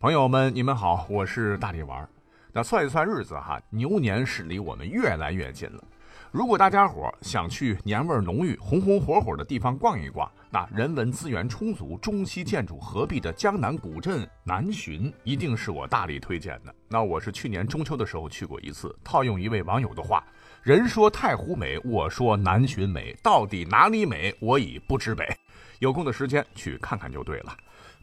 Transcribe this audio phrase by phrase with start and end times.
[0.00, 2.08] 朋友们，你们好，我是大力丸。
[2.54, 5.84] 那算一算日子哈，牛年是离我们越来越近了。
[6.30, 16.74] 如果大家伙想去年味浓郁、红红火火的地方逛一逛，那人文资源充足、中西建筑合璧的江南古镇南浔，一定是我大力推荐的。
[16.88, 18.98] 那我是去年中秋的时候去过一次。
[19.04, 20.24] 套用一位网友的话
[20.64, 25.28] ：“人说太湖美，我说南浔美，到底哪里美，我已不知北。”
[25.78, 27.54] 有空的时间去看看就对了。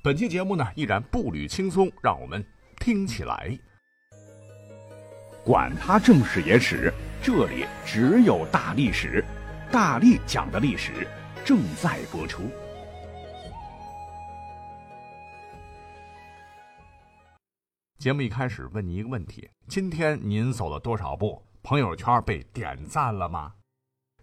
[0.04, 2.46] 本期节目呢，依然步履轻松，让我们
[2.80, 3.58] 听起来。
[5.44, 9.26] 管他正史野史，这里只有大历史，
[9.72, 11.08] 大力讲的历史
[11.44, 12.44] 正在播出。
[17.98, 21.42] 节目一开始问您一个问题：今天您走了多少步？
[21.64, 23.52] 朋友圈被点赞了吗？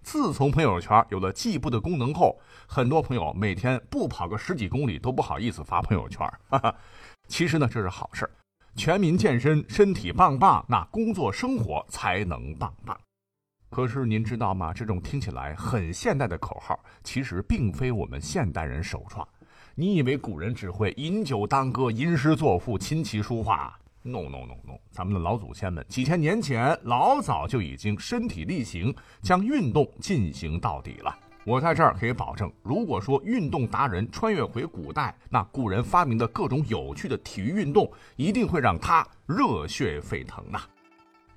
[0.04, 6.20] 自从朋友圈有了计步的功能后，很多朋友每天不跑个十几公里都不好意思发朋友圈。
[6.48, 6.76] 哈哈，
[7.26, 8.30] 其实呢，这是好事
[8.76, 12.96] 全民健身，身体棒棒，那工作生活才能棒棒。
[13.70, 14.72] 可是您知道吗？
[14.72, 19.26] 这种听起来很现代的口号，其实并非我们现代人首创。
[19.74, 31.18] 你以为古人只会饮酒当歌、吟诗作赋、琴棋书画？No no no no，咱们的老祖先们几千年前老早就已经身体力行，将运动进行到底了。
[31.46, 40.60] 我在这儿可以保证，如果说运动达人穿越回古代，那古人发明的各种有趣的体育运动，一定会让他热血沸腾呐。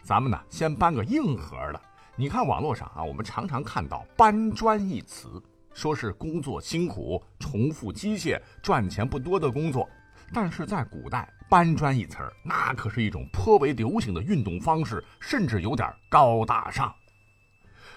[0.03, 1.81] 咱们呢，先搬个硬核的。
[2.17, 5.41] 你看网络上啊，我们常常看到“搬砖”一词，
[5.73, 9.87] 说是工作辛苦、重复机械、赚钱不多的工作，
[10.33, 11.27] 但是在古代。
[11.49, 16.93] 搬砖一词儿，那可是一种颇为流行的运动方式，甚至有点高大上。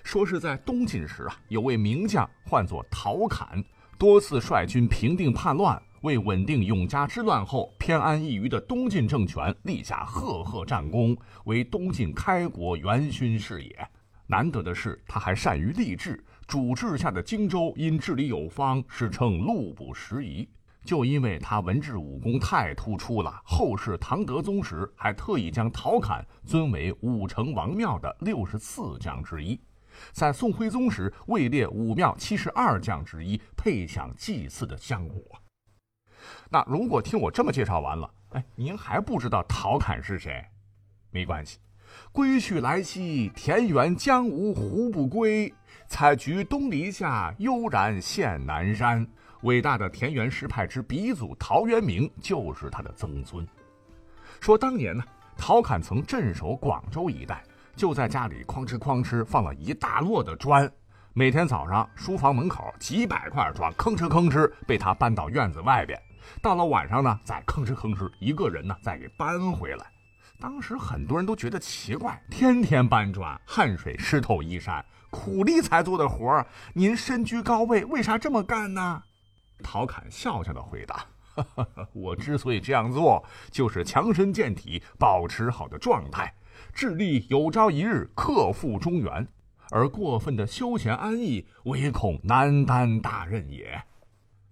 [0.05, 3.61] 说是在东晋时啊，有位名将唤作陶侃，
[3.99, 13.89] 多次率军平定叛乱，为稳定永嘉之乱后偏安一隅的东晋政权立下赫赫战功，为东晋开国元勋是也。
[14.29, 20.49] 难得的是，他还善于立志，主治下的荆州因治理有方，史称路不拾遗。
[20.85, 29.61] 就因为他文治武功太突出了，后世唐德宗时还特意将陶侃尊为武成王庙的六十四将之一，
[30.13, 35.21] 在宋徽宗时位列武庙七十二将之一，配享祭祀的香火。
[36.49, 40.45] 那如果听我这么介绍完了，哎，您还不知道陶侃是谁？
[41.11, 41.59] 没关系，
[42.13, 45.53] 归去来兮，田园将芜胡不归？
[45.87, 49.07] 采菊东篱下，悠然见南山。
[49.43, 53.47] 伟大的田园诗派之鼻祖陶渊明就是他的曾孙。
[54.41, 55.03] 说当年呢，
[55.37, 57.43] 陶侃曾镇守广州一带，
[57.75, 60.71] 就在家里哐哧哐哧放了一大摞的砖。
[61.13, 66.01] 每天早上，书房门口几百块砖吭哧吭哧被他搬到院子外边。
[66.43, 69.87] 到了晚上呢，再吭哧吭哧一个人呢再给搬回来。
[70.39, 79.03] 当时很多人都觉得奇怪，天天搬砖，汗水湿透衣衫，苦力才做的活儿，您身居高位，为啥这么干呢？
[79.61, 81.07] 陶侃笑笑的回答
[81.93, 86.35] ：“我之所以这样做，就是强身健体，保持好的状态，
[86.73, 89.29] 致力有朝一日克复中原。
[89.71, 93.83] 而过分的休闲安逸，唯恐难担大任也。”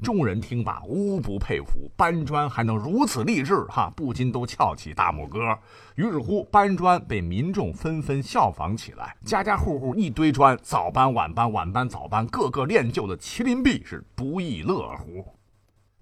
[0.02, 5.58] 众人听罢，无不佩服，搬砖还能如此励志，哈，不禁都翘起大拇哥。
[5.96, 15.26] 于是乎，搬砖被民众纷纷效仿起来，家家户户一堆砖，早搬晚搬，晚搬早搬，个个练就的麒麟臂，是不亦乐乎。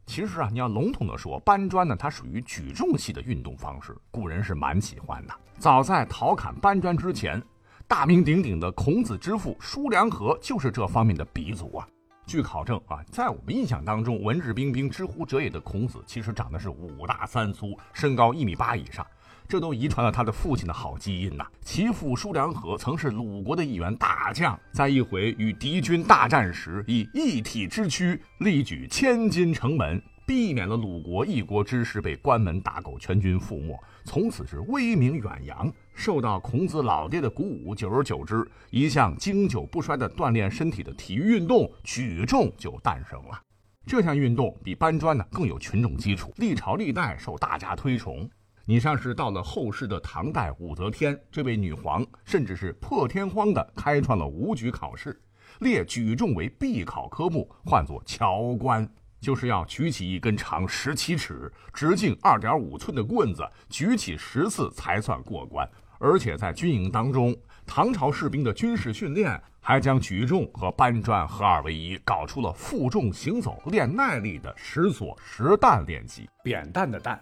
[0.05, 5.35] 其实啊，你要笼统的说，搬砖呢，它属于举重系的运动方式，古人是蛮喜欢的。
[5.59, 7.43] 早在陶侃搬砖之前，
[7.89, 11.89] 大名鼎鼎的孔子之父叔良和就是这方面的鼻祖啊。
[12.27, 19.07] 据考证啊，在我们印象当中，文质彬彬、知乎者也的孔子，其实长得是五大三粗，身高一米八以上，
[19.47, 21.47] 这都遗传了他的父亲的好基因呐。
[21.63, 30.03] 其父叔良和曾是鲁国的一员大将，在一回与敌军大战时，以一体之躯力举千金城门。
[30.27, 35.73] 避免了鲁国一国之师被关门打狗、全军覆没，从此是威名远扬。
[35.97, 43.41] 受到孔子老爹的鼓舞，久而久之，一项经久不衰的锻炼身体的体育运动——举重就诞生了。
[43.87, 48.29] 这项运动比搬砖呢更有群众基础，历朝历代受大家推崇。
[48.67, 55.19] 你像是到了后世的唐代，武则天这位女皇，甚至是破天荒的开创了武举考试，
[55.61, 58.87] 列举重为必考科目，唤作乔官。
[59.19, 65.69] 就是要举起一根长十七尺、直径二点五寸的棍子，举起十次才算过关。
[65.99, 67.35] 而且在军营当中，
[67.65, 76.29] 唐朝士兵的军事训练还将举重和搬砖合二为一，搞出了负重行走、练耐力的十锁实弹练习。
[76.45, 77.21] 扁担的担，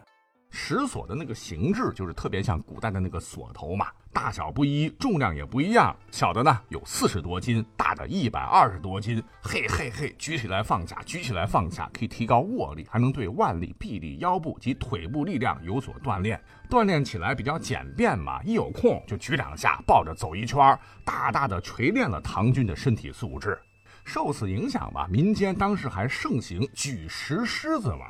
[0.55, 5.95] 石锁的那个形制就是特别像古代的那个锁头嘛，大小不一，重量也不一样。
[6.13, 9.21] 小的呢有四十多斤，大的一百二十多斤。
[9.43, 16.41] 嘿嘿嘿，举起来放下，举起来放下，可以提高握力，还能对腕力、臂力、腰部及腿部力量有所锻炼。
[16.71, 23.59] 锻炼起来比较简便嘛，一有空就举两下，抱着走一圈，大大的锤炼了唐军的身体素质。
[24.05, 28.01] 受此影响吧，民间当时还盛行举石狮子玩。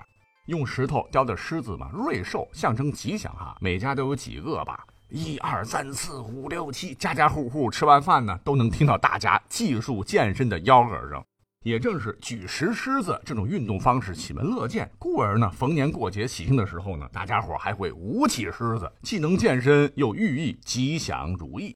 [0.47, 3.57] 用石头雕的狮子嘛，瑞兽象征吉祥哈。
[3.61, 11.23] 每家都有几个吧，一二三四五六七，家家户户吃完饭呢，都能听到大家技术健身的吆喝声。
[11.65, 21.75] 也正是举石狮子这种运动方式喜闻乐见，故而呢，逢年过节喜庆的时候呢，大家伙还会舞起狮子，既能健身，又寓意吉祥如意。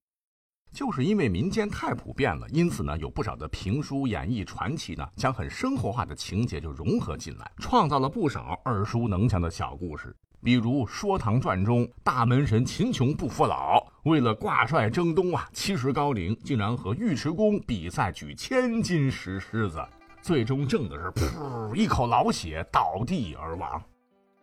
[0.72, 10.14] 就是因为民间太普遍了，因此呢，有不少的评书、演绎、传奇呢，将很生活化的情节就融合进来，创造了不少耳熟能详的小故事。
[10.40, 19.84] 比如《说唐传》中，大门神秦琼不服老，为了挂帅征东啊，七十高龄，竟然和尉迟恭比赛举千斤石狮子，
[20.22, 23.82] 最终挣的是噗一口老血，倒地而亡。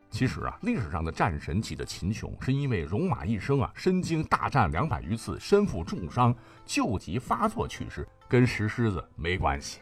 [0.09, 6.33] 其实啊，历史上的战神级的秦琼，是因为戎马一生啊，身经大战两百余次，身负重伤，
[6.65, 9.79] 旧疾发作去世，跟石狮子没关系。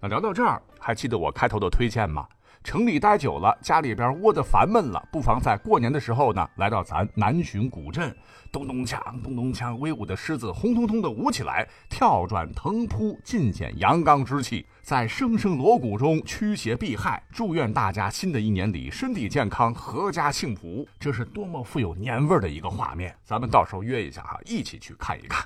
[0.00, 2.26] 那聊到这儿，还记得我开头的推荐吗？
[2.64, 8.14] 城里待久了，家里边窝得烦闷了，不妨在过年的时候呢，来到咱南浔古镇，
[8.52, 20.86] 咚咚锵，咚咚锵，威武的狮子红彤彤的舞起来，跳转腾扑，尽显阳刚之气，在声声锣鼓中驱邪避害，祝愿大家新的一年里身体健康，阖家幸福。
[21.00, 23.14] 这是多么富有年味的一个画面！
[23.24, 25.44] 咱们到时候约一下哈，一起去看一看。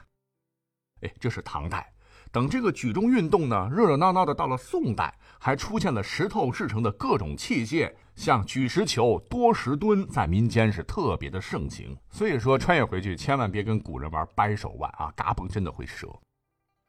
[1.00, 1.90] 哎，这是唐代。
[2.32, 11.96] 等这个举重运动呢，热热闹闹的到了宋代，还出现了石头制成的各种器械，像举石球、多石墩，在民间是特别的盛行。
[12.10, 16.08] 所以说，穿越回去千万别跟古人玩掰手腕啊，嘎嘣真的会折。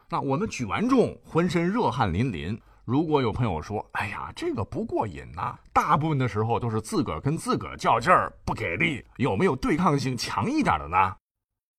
[0.09, 2.59] 那我们举完重，浑身热汗淋淋。
[2.85, 9.03] 如果有朋友说：“哎呀，这个不过瘾呐！”大部分的时候都是自个儿跟自个儿较劲儿，不给力。
[9.17, 11.15] 有没有对抗性强一点的呢？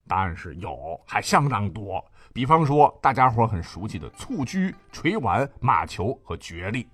[0.07, 2.05] 答案是有，还相当多。
[2.39, 6.89] 比方说，大家伙很熟悉的蹴鞠、捶丸、马球和角力。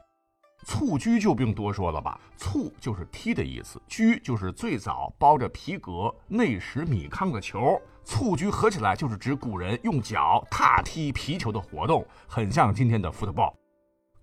[0.64, 7.78] 蹴鞠就不用多说了吧，蹴就是踢的意思，鞠就是最早包着皮革、内实米糠的球。
[8.04, 13.52] 蹴鞠合起来就是指古人用脚踏踢皮球的活动，很像今天的 football。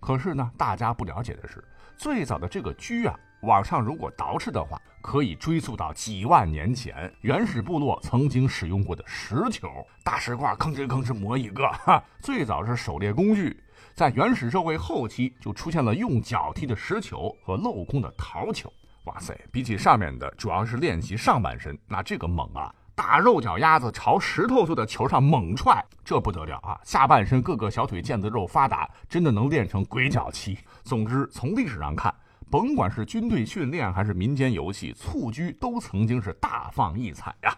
[0.02, 1.62] 可是呢，大家不了解的是，
[1.96, 3.14] 最早的这个鞠啊。
[3.42, 9.68] 网上如果捯饬的话，可以追溯到几万年前原始部落曾经使用过的石球，
[10.04, 11.66] 大石块吭哧吭哧磨一个。
[11.68, 13.62] 哈，最早是狩猎工具，
[13.94, 18.72] 在原始社会后期就出现了用脚踢的石球和镂空的陶球。
[19.04, 22.72] 哇塞，比起上面的主要是练习上半身，那这个猛啊！
[22.94, 26.78] 大肉脚丫子朝石头做的球上猛踹，这不得了啊！
[26.84, 30.58] 下半身各个小腿腱子肉发达，真的能练成鬼脚七。
[30.82, 32.14] 总之，从历史上看。
[32.50, 37.56] 甭管是军队训练还是民间游戏，蹴鞠都曾经是大放异彩呀。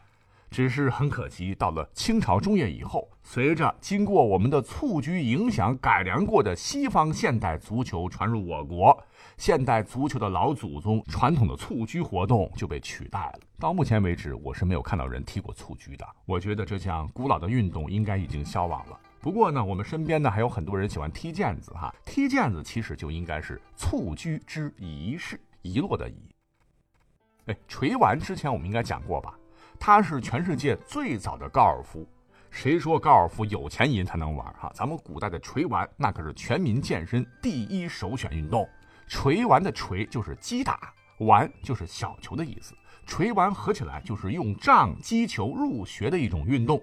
[0.52, 8.96] 只是很可惜，到了清朝中叶以后，随着经过我们的蹴鞠影响改良过的西方现代足球传入我国，
[9.36, 13.40] 现代足球的老祖宗传统的蹴鞠活动就被取代了。
[13.58, 16.06] 到目前为止，我是没有看到人踢过蹴鞠的。
[16.24, 18.98] 我觉得这项古老的运动应该已经消亡了。
[19.20, 21.94] 不过呢，我们身边呢还有很多人喜欢踢毽子哈。
[22.05, 26.34] 踢毽子其实就应该是蹴鞠之仪式，遗落的遗。
[27.46, 29.34] 哎，锤丸之前我们应该讲过吧？
[29.79, 32.06] 它是全世界最早的高尔夫。
[32.50, 34.70] 谁说高尔夫有钱人才能玩哈？
[34.74, 38.69] 咱们古代的锤丸那可是全民健身第一首选运动。
[39.06, 42.75] 锤丸的锤就是击打，丸就是小球的意思。
[43.06, 46.82] 锤丸合起来就是用杖击球入穴的一种运动。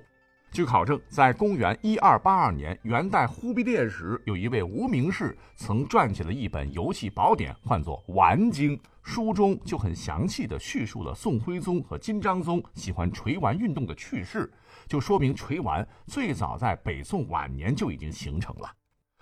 [0.51, 8.77] 据考证，在公元一二八二年，元代忽必烈时，有一位无名氏曾撰写了一本游戏宝典，唤作《丸经》。
[9.01, 14.51] 书中就很详细地叙述了宋徽宗和金章宗喜欢锤丸运动的趣事，
[14.87, 18.71] 就说明锤丸最早在北宋晚年就已经形成了。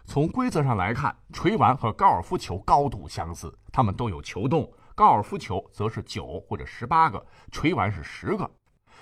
[0.10, 8.50] 从规则上来看，锤丸和高尔夫球高度相似，它们都有球洞，高尔夫球则是九或者十八个，锤丸是十个。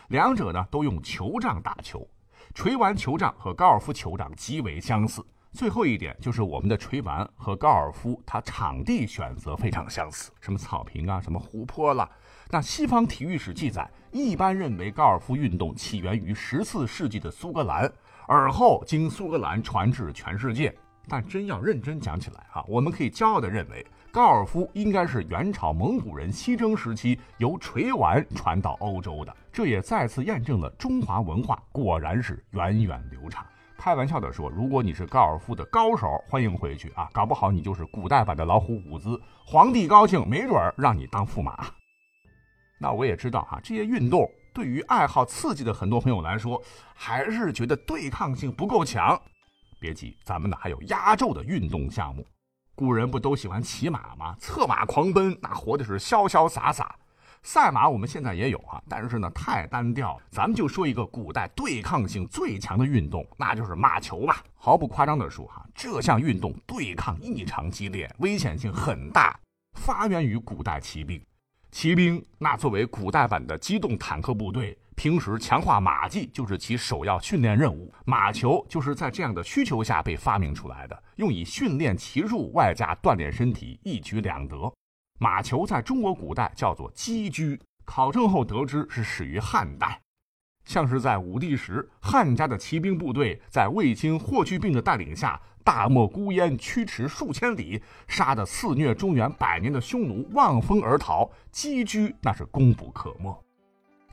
[0.09, 2.05] 两者呢都用球杖打球。
[2.53, 5.25] 锤丸球杖和高尔夫球杖极为相似。
[5.53, 12.09] 最后一点就是我们的锤丸和高尔夫，它场地选择非常相似，什么草坪啊，什么湖泊了。
[12.49, 17.89] 那西方体育史记载，一般认为高尔夫运动起源于十四世纪的苏格兰，
[18.27, 20.77] 而后经苏格兰传至全世界。
[21.09, 23.85] 但真要认真讲起来啊，我们可以骄傲地认为。
[24.09, 33.45] 高尔夫应该是元朝蒙古人西征时期由垂丸传到欧洲的，这也再次验证了中华文化果然是源远流长。
[33.77, 37.07] 开玩笑的说，如果你是高尔夫的高手，欢迎回去啊！
[37.13, 41.67] 搞不好你就是古代版的老虎伍兹，皇帝高兴，没准儿让你当驸马。
[42.79, 46.59] 那我也知道哈，这些运动对于爱好刺激的很多朋友来说，
[46.95, 49.21] 还是觉得对抗性不够强。
[49.79, 52.25] 别急，咱们呢还有压轴的运动项目。
[52.75, 54.35] 古人不都喜欢骑马吗？
[54.39, 56.95] 策马狂奔，那活的是潇潇洒洒。
[57.43, 60.19] 赛马我们现在也有啊，但是呢太单调。
[60.29, 64.43] 咱们就说一个古代对抗性最强的运动，那就是马球吧。
[64.55, 69.39] 毫不夸张地说哈，这项运动对抗异常激烈，危险性很大。
[69.79, 71.23] 发源于古代骑兵，
[71.71, 77.93] 骑兵那作为古代版的机动坦克部队，平时强化马技就是其首要训练任务。
[78.03, 84.73] 马球就是在这样的需求下被发明出来的，用以训练骑术，外加锻炼身体，一举两得。
[85.19, 90.01] 马球在中国古代叫做击车，考证后得知是始于汉代，
[90.65, 103.46] 像是在武帝时，汉家的骑兵部队在卫青、霍去病的带领下，大漠孤烟驱驰数千里，杀得肆虐中原百年的匈奴望风而逃，击车那是功不可没。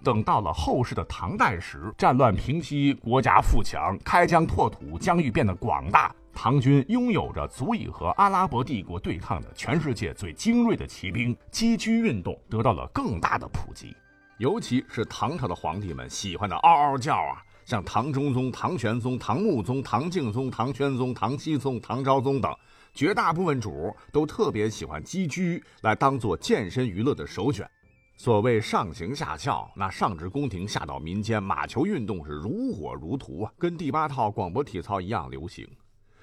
[0.04, 6.14] 等到了后世的唐代时，战乱平息，国家富强，开疆拓土，疆域变得广大。
[6.34, 13.96] 唐军拥有着足以和阿拉伯帝国对抗的全世界最精锐的骑兵，击车运动得到了更大的普及。
[14.38, 22.52] 尤其是唐朝的皇帝们喜欢的嗷嗷叫啊，像唐中宗、唐玄宗、唐穆宗、唐敬宗、唐宣宗、唐僖宗、唐昭宗等，
[22.92, 25.40] 绝大部分主都特别喜欢击车
[25.82, 27.66] 来当做健身娱乐的首选。
[28.16, 35.68] 所谓上行下效，那上至宫廷，下到民间，马球运动是如火如荼啊，跟第八套广播体操一样流行。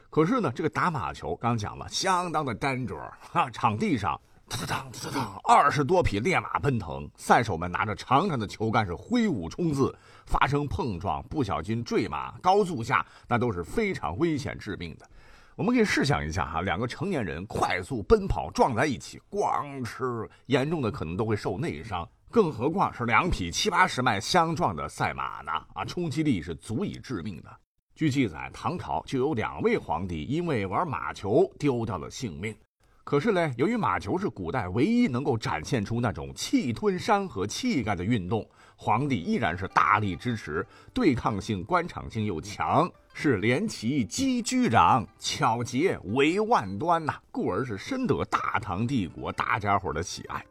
[0.10, 2.98] 可是呢，这个打马球刚讲了，相当的单着
[3.34, 3.50] 啊！
[3.50, 9.94] 场地上，哒哒哒哒哒，二十多匹烈马奔腾，赛手们拿着长长的球杆是挥舞冲刺，
[10.26, 15.10] 发生碰撞，不小心坠马，高速下那都是非常危险致命的。
[15.58, 25.52] 我们可以试想一下哈，两个成年人快速奔跑撞在一起，咣吃，严重的可能都会受内伤，更何况是两匹七八十迈相撞的赛马呢？
[25.74, 27.50] 啊，冲击力是足以致命的。
[27.94, 32.56] 据记载，唐朝就有两位皇帝因为玩马球丢掉了性命。
[33.04, 50.44] 可是呢，由于马球是古代唯一能够展现出那种气吞山河气概的运动，皇帝依然是大力支持，对抗性、观赏性又强，是连旗击居长，巧捷为万端呐，故而是深得大唐帝国大家伙的喜爱。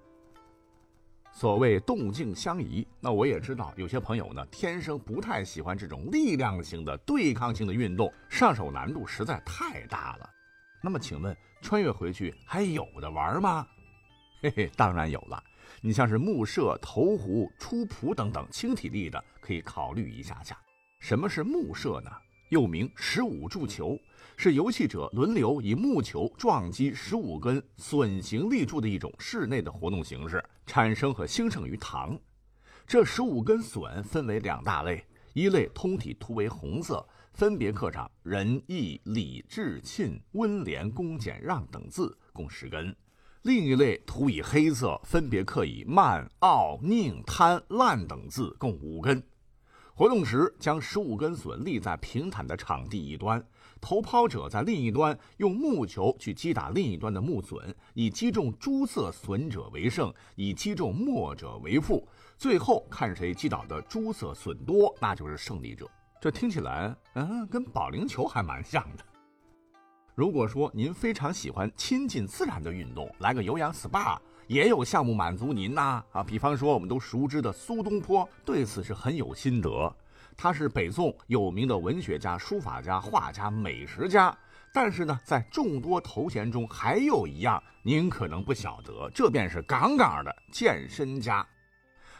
[1.32, 10.28] 所谓动静相宜，那我也知道有些朋友呢天生不太喜欢这种力量型的对抗性的运动，上手难度实在太大了。
[10.82, 13.66] 那么请问穿越回去还有的玩吗？
[14.42, 15.42] 嘿嘿，当然有了。
[15.80, 20.58] 你像是木射、投壶、出仆等等轻体力的，可以考虑一下下。
[20.98, 22.10] 什么是木射呢？
[22.50, 23.98] 又名十五柱球。
[24.36, 32.18] 是游戏者轮流以木球撞击十五根笋形立柱的一种室内的活动形式，产生和兴盛于唐。
[32.86, 35.04] 这十五根笋分为两大类，
[35.34, 42.90] 一类通体涂为红色，分别刻上仁义礼智信温廉恭俭让等字，共十根；
[43.42, 49.22] 另一类涂以黑色，分别刻以慢傲宁贪滥等字，共五根。
[50.00, 53.44] 活动时，将十五根笋立在平坦的场地一端。
[53.82, 62.08] 投抛者在另一端用木球去击打另一端的木笋，以击中朱色笋者为胜，以击中墨者为负。
[62.38, 65.86] 最后看谁击倒的朱色笋多，那就是胜利者。
[66.18, 69.04] 这听起来，嗯，跟保龄球还蛮像的。
[70.14, 74.18] 如果说您非常喜欢亲近自然的运动，来个有氧 SPA，
[74.50, 76.02] 也有项目满足您呐。
[76.10, 79.94] 啊，比方说我们都熟知的苏东坡，对此是很有心得。
[80.36, 84.36] 他是北宋有名的文学家、书法家、画家、美食家，
[84.74, 91.46] 但是呢，在众多头衔中还有一样，您可能不晓得，这便是杠杠的健身家。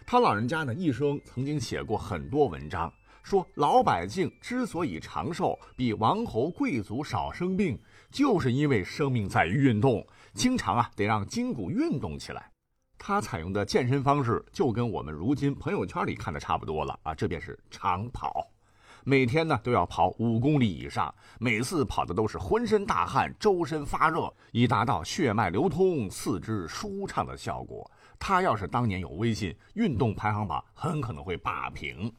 [0.06, 2.92] 他老人家呢，一生曾经写过很多文章，
[3.24, 7.76] 说老百姓之所以长寿，比王侯贵族少生病，
[8.08, 12.50] 就是因为生命在于运动，经常啊得让筋骨运动起来。
[12.98, 18.46] 他采用的健身方式就跟我们如今朋友圈里看的差不多了啊，这便是长跑，
[19.04, 27.90] 每天呢都要跑五公里以上，每次跑的都是浑身大汗、周身发热，以达到血脉流通、四肢舒畅的效果。
[28.18, 32.12] 他要是当年有微信，运动排行榜很可能会霸屏。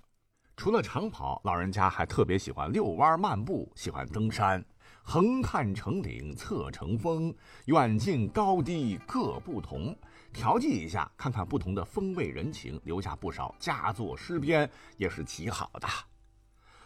[0.58, 4.66] 除了长跑，老人家还特别喜欢遛弯、漫步，喜欢登山。
[5.04, 7.34] 横看成岭侧成峰，
[7.66, 9.96] 远近高低各不同。
[10.34, 15.88] 调剂一下，看看不同的风味人情，留下不少佳作诗篇，也是极好的。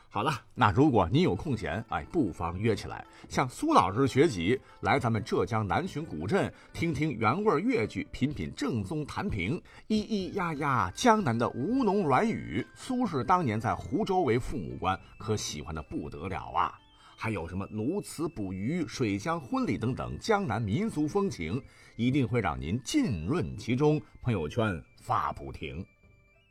[0.10, 12.66] 好了，那如果你有空闲，哎，不妨约起来，向苏老师学习，来咱们浙江南浔古镇，听听原味粤剧，品品正宗弹评，咿咿呀呀江南的吴侬软语。
[12.74, 16.80] 苏轼当年在湖州为父母官，可喜欢的不得了啊！
[17.16, 21.62] 还有什么鸬鹚捕鱼、水乡婚礼等等江南民俗风情，
[21.96, 25.86] 一定会让您浸润其中，朋友圈发不停。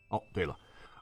[0.08, 0.56] 哦，对了。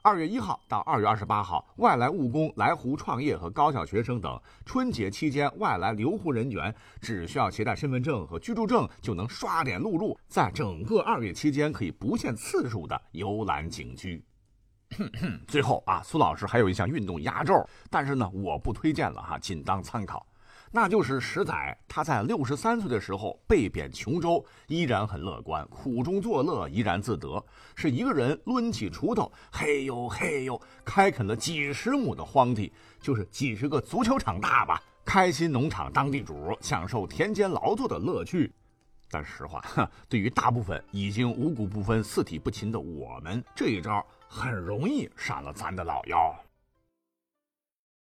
[0.05, 14.21] 二月一号到二月二十八号，外来务工来沪创业和高校学生等，春节期间外来留沪人员只需要携带身份证和居住证就能刷脸录入，在整个二月期间可以不限次数的游览景区。
[15.47, 17.53] 最后啊，苏老师还有一项运动压轴，
[17.89, 20.25] 但是呢，我不推荐了哈，仅当参考。
[20.75, 27.45] 那就是石仔，他在六十三岁的时候被贬琼州，依然很乐观，苦中作乐，怡然自得，
[27.75, 38.51] 是一个人抡起锄头，嘿呦嘿呦，开垦了几十亩的荒地，就是几十个足球场大吧，开心农场当地主，享受田间劳作的乐趣。
[39.11, 39.63] 但实话，
[40.09, 44.03] 对于大部分已经五谷不分、四体不勤的我们，这一招
[44.35, 46.35] 很容易闪了咱的老腰。